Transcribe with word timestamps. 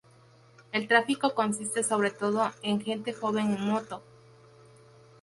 El 0.71 0.87
tráfico 0.87 1.35
consiste 1.35 1.83
sobre 1.83 2.09
todo 2.09 2.51
en 2.63 2.81
gente 2.81 3.13
joven 3.13 3.51
en 3.53 3.67
moto. 3.67 4.01